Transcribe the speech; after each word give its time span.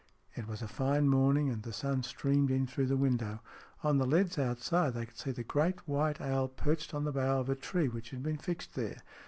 It 0.33 0.47
was 0.47 0.63
a 0.63 0.67
fine 0.67 1.07
morning, 1.07 1.51
and 1.51 1.61
the 1.61 1.71
sun 1.71 2.01
streamed 2.01 2.49
in 2.49 2.65
through 2.65 2.87
the 2.87 2.97
window. 2.97 3.41
On 3.83 3.99
the 3.99 4.07
leads 4.07 4.39
outside 4.39 4.95
they 4.95 5.05
could 5.05 5.15
see 5.17 5.29
the 5.29 5.43
great 5.43 5.87
white 5.87 6.19
owl 6.19 6.47
perched 6.47 6.95
on 6.95 7.03
the 7.03 7.11
bough 7.11 7.41
of 7.41 7.49
a 7.49 7.55
tree 7.55 7.87
which 7.87 8.09
had 8.09 8.23
been 8.23 8.39
fixed 8.39 8.73
there. 8.73 9.03